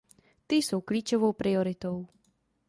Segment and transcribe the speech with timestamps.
[0.47, 2.07] Ty jsou klíčovou prioritou.